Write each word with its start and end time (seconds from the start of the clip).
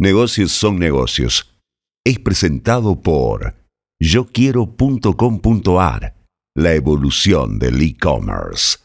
Negocios 0.00 0.52
son 0.52 0.78
negocios. 0.78 1.54
Es 2.06 2.18
presentado 2.18 3.02
por 3.02 3.56
yoquiero.com.ar, 4.00 6.14
la 6.56 6.72
evolución 6.72 7.58
del 7.58 7.82
e-commerce. 7.82 8.78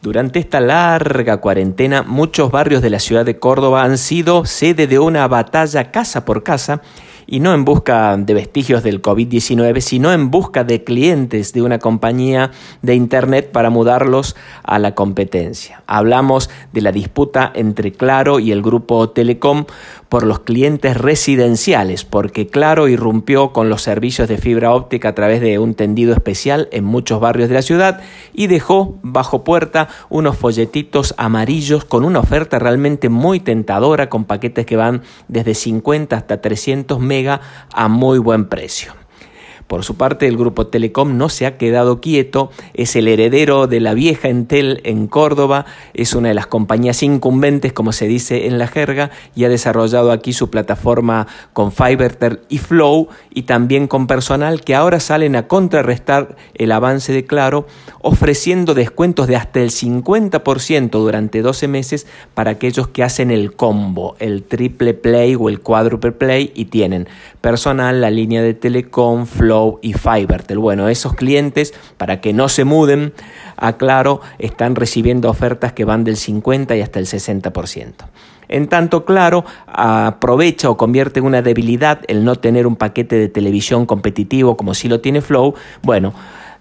Durante 0.00 0.38
esta 0.38 0.60
larga 0.60 1.38
cuarentena, 1.38 2.04
muchos 2.04 2.52
barrios 2.52 2.82
de 2.82 2.90
la 2.90 3.00
ciudad 3.00 3.24
de 3.24 3.40
Córdoba 3.40 3.82
han 3.82 3.98
sido 3.98 4.44
sede 4.44 4.86
de 4.86 5.00
una 5.00 5.26
batalla 5.26 5.90
casa 5.90 6.24
por 6.24 6.44
casa 6.44 6.82
y 7.26 7.40
no 7.40 7.54
en 7.54 7.64
busca 7.64 8.16
de 8.16 8.34
vestigios 8.34 8.82
del 8.82 9.02
COVID-19, 9.02 9.80
sino 9.80 10.12
en 10.12 10.30
busca 10.30 10.64
de 10.64 10.84
clientes 10.84 11.52
de 11.52 11.62
una 11.62 11.78
compañía 11.78 12.50
de 12.82 12.94
Internet 12.94 13.50
para 13.52 13.70
mudarlos 13.70 14.36
a 14.62 14.78
la 14.78 14.94
competencia. 14.94 15.82
Hablamos 15.86 16.50
de 16.72 16.80
la 16.80 16.92
disputa 16.92 17.50
entre 17.54 17.92
Claro 17.92 18.38
y 18.38 18.52
el 18.52 18.62
grupo 18.62 19.10
Telecom 19.10 19.66
por 20.08 20.24
los 20.24 20.40
clientes 20.40 20.96
residenciales, 20.96 22.04
porque 22.04 22.46
Claro 22.46 22.88
irrumpió 22.88 23.52
con 23.52 23.68
los 23.68 23.82
servicios 23.82 24.28
de 24.28 24.36
fibra 24.36 24.74
óptica 24.74 25.08
a 25.08 25.14
través 25.14 25.40
de 25.40 25.58
un 25.58 25.74
tendido 25.74 26.12
especial 26.12 26.68
en 26.70 26.84
muchos 26.84 27.20
barrios 27.20 27.48
de 27.48 27.54
la 27.54 27.62
ciudad 27.62 28.00
y 28.34 28.46
dejó 28.46 28.98
bajo 29.02 29.42
puerta 29.44 29.88
unos 30.10 30.36
folletitos 30.36 31.14
amarillos 31.16 31.84
con 31.84 32.04
una 32.04 32.20
oferta 32.20 32.58
realmente 32.58 33.08
muy 33.08 33.40
tentadora 33.40 34.08
con 34.08 34.24
paquetes 34.24 34.66
que 34.66 34.76
van 34.76 35.02
desde 35.28 35.54
50 35.54 36.16
hasta 36.16 36.40
300 36.40 37.00
a 37.72 37.88
muy 37.88 38.18
buen 38.18 38.48
precio. 38.48 39.01
Por 39.72 39.84
su 39.84 39.94
parte, 39.94 40.28
el 40.28 40.36
grupo 40.36 40.66
Telecom 40.66 41.16
no 41.16 41.30
se 41.30 41.46
ha 41.46 41.56
quedado 41.56 42.02
quieto, 42.02 42.50
es 42.74 42.94
el 42.94 43.08
heredero 43.08 43.66
de 43.66 43.80
la 43.80 43.94
vieja 43.94 44.28
Entel 44.28 44.82
en 44.84 45.06
Córdoba, 45.06 45.64
es 45.94 46.12
una 46.12 46.28
de 46.28 46.34
las 46.34 46.46
compañías 46.46 47.02
incumbentes, 47.02 47.72
como 47.72 47.92
se 47.92 48.06
dice 48.06 48.48
en 48.48 48.58
la 48.58 48.66
jerga, 48.66 49.10
y 49.34 49.44
ha 49.44 49.48
desarrollado 49.48 50.12
aquí 50.12 50.34
su 50.34 50.50
plataforma 50.50 51.26
con 51.54 51.72
Fivertel 51.72 52.40
y 52.50 52.58
Flow, 52.58 53.08
y 53.32 53.44
también 53.44 53.88
con 53.88 54.06
personal 54.06 54.60
que 54.60 54.74
ahora 54.74 55.00
salen 55.00 55.36
a 55.36 55.48
contrarrestar 55.48 56.36
el 56.52 56.70
avance 56.70 57.14
de 57.14 57.24
Claro, 57.24 57.66
ofreciendo 58.02 58.74
descuentos 58.74 59.26
de 59.26 59.36
hasta 59.36 59.60
el 59.60 59.70
50% 59.70 60.90
durante 60.90 61.40
12 61.40 61.68
meses 61.68 62.06
para 62.34 62.50
aquellos 62.50 62.88
que 62.88 63.04
hacen 63.04 63.30
el 63.30 63.54
combo, 63.54 64.16
el 64.18 64.42
triple 64.42 64.92
play 64.92 65.34
o 65.34 65.48
el 65.48 65.60
cuádruple 65.60 66.12
play, 66.12 66.52
y 66.54 66.66
tienen 66.66 67.08
personal, 67.40 68.00
la 68.02 68.10
línea 68.10 68.42
de 68.42 68.52
Telecom, 68.54 69.26
Flow, 69.26 69.61
y 69.82 69.92
Fivertel. 69.92 70.58
Bueno, 70.58 70.88
esos 70.88 71.14
clientes, 71.14 71.74
para 71.96 72.20
que 72.20 72.32
no 72.32 72.48
se 72.48 72.64
muden 72.64 73.12
a 73.56 73.74
Claro, 73.74 74.20
están 74.38 74.74
recibiendo 74.74 75.28
ofertas 75.30 75.72
que 75.72 75.84
van 75.84 76.04
del 76.04 76.16
50 76.16 76.76
y 76.76 76.80
hasta 76.80 76.98
el 76.98 77.06
60%. 77.06 77.92
En 78.48 78.68
tanto, 78.68 79.04
Claro 79.04 79.44
aprovecha 79.66 80.68
o 80.68 80.76
convierte 80.76 81.20
en 81.20 81.26
una 81.26 81.40
debilidad 81.40 82.00
el 82.06 82.24
no 82.24 82.36
tener 82.36 82.66
un 82.66 82.76
paquete 82.76 83.16
de 83.16 83.28
televisión 83.28 83.86
competitivo 83.86 84.56
como 84.56 84.74
si 84.74 84.88
lo 84.88 85.00
tiene 85.00 85.22
Flow. 85.22 85.54
Bueno, 85.82 86.12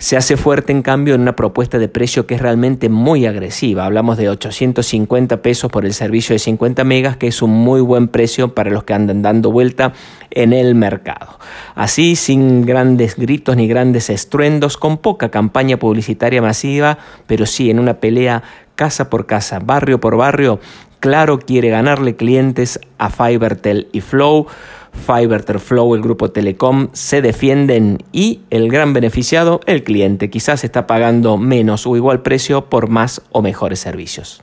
se 0.02 0.18
hace 0.18 0.36
fuerte 0.36 0.72
en 0.72 0.82
cambio 0.82 1.14
en 1.14 1.22
una 1.22 1.36
propuesta 1.36 1.78
de 1.78 1.88
precio 1.88 2.26
que 2.26 2.34
es 2.34 2.42
realmente 2.42 2.90
muy 2.90 3.28
agresiva. 3.28 3.86
Hablamos 3.86 4.18
de 4.18 4.30
850 4.30 5.44
pesos 5.44 5.72
por 5.72 5.86
el 5.86 5.94
servicio 5.94 6.34
de 6.34 6.40
50 6.40 6.84
megas, 6.84 7.18
que 7.18 7.28
es 7.28 7.44
un 7.44 7.52
muy 7.52 7.82
buen 7.82 8.08
precio 8.08 8.56
para 8.56 8.72
los 8.72 8.84
que 8.84 8.96
andan 8.96 9.22
dando 9.22 9.52
vuelta 9.52 9.94
en 10.32 10.54
el 10.54 10.74
mercado. 10.74 11.38
Así, 11.76 12.16
sin 12.16 12.66
grandes 12.66 13.16
gritos 13.16 13.56
ni 13.56 13.68
grandes 13.68 14.10
estruendos, 14.10 14.76
con 14.76 14.98
poca 14.98 15.30
campaña 15.30 15.78
publicitaria 15.78 16.42
masiva, 16.42 16.98
pero 17.28 17.46
sí 17.46 17.70
en 17.70 17.78
una 17.78 18.00
pelea 18.00 18.42
casa 18.74 19.08
por 19.08 19.28
casa, 19.28 19.60
barrio 19.60 20.00
por 20.00 20.18
barrio, 20.18 20.60
claro 21.00 21.38
quiere 21.38 21.70
ganarle 21.70 22.16
clientes 22.16 22.80
a 22.98 23.12
Fibertel 23.12 23.88
y 23.92 24.02
Flow 24.02 24.48
Fiverr, 24.94 25.60
Flow, 25.60 25.96
el 25.96 26.02
grupo 26.02 26.32
Telecom 26.32 26.90
se 26.94 27.22
defienden 27.22 28.00
y 28.12 28.42
el 28.50 28.70
gran 28.70 28.94
beneficiado, 28.94 29.60
el 29.66 29.84
cliente, 29.84 30.30
quizás 30.30 30.64
está 30.64 30.88
pagando 30.88 31.38
menos 31.38 31.88
o 31.88 31.96
igual 31.96 32.22
precio 32.22 32.66
por 32.66 32.90
más 32.90 33.22
o 33.32 33.42
mejores 33.42 33.80
servicios. 33.80 34.42